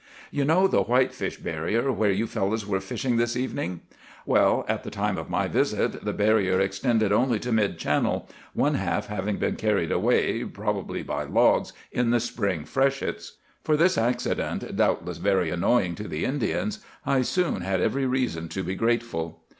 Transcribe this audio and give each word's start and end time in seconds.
"You 0.31 0.45
know 0.45 0.65
the 0.67 0.81
whitefish 0.81 1.37
barrier 1.37 1.91
where 1.91 2.09
you 2.09 2.25
fellows 2.25 2.65
were 2.65 2.81
fishing 2.81 3.17
this 3.17 3.37
evening. 3.37 3.81
Well, 4.25 4.65
at 4.67 4.83
the 4.83 4.89
time 4.89 5.15
of 5.19 5.29
my 5.29 5.47
visit 5.47 6.03
the 6.03 6.11
barrier 6.11 6.59
extended 6.59 7.11
only 7.11 7.37
to 7.37 7.51
mid 7.51 7.77
channel, 7.77 8.27
one 8.55 8.73
half 8.73 9.05
having 9.09 9.37
been 9.37 9.57
carried 9.57 9.91
away, 9.91 10.43
probably 10.43 11.03
by 11.03 11.25
logs, 11.25 11.71
in 11.91 12.09
the 12.09 12.19
spring 12.19 12.65
freshets. 12.65 13.33
For 13.63 13.77
this 13.77 13.95
accident, 13.95 14.75
doubtless 14.75 15.19
very 15.19 15.51
annoying 15.51 15.93
to 15.97 16.07
the 16.07 16.25
Indians, 16.25 16.79
I 17.05 17.21
soon 17.21 17.61
had 17.61 17.79
every 17.79 18.07
reason 18.07 18.47
to 18.49 18.63
be 18.63 18.73
grateful. 18.73 19.43